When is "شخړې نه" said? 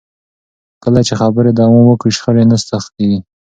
2.17-2.57